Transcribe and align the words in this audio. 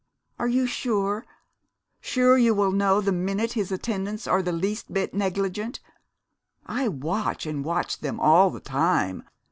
Are 0.39 0.47
you 0.47 0.65
sure 0.65 1.27
sure 1.99 2.35
you 2.35 2.55
will 2.55 2.71
know 2.71 3.01
the 3.01 3.11
minute 3.11 3.53
his 3.53 3.71
attendants 3.71 4.25
are 4.25 4.41
the 4.41 4.51
least 4.51 4.91
bit 4.91 5.13
negligent? 5.13 5.79
I 6.65 6.87
watch 6.87 7.45
and 7.45 7.63
watch 7.63 7.99
them 7.99 8.19
all 8.19 8.49
the 8.49 8.59
time. 8.61 9.21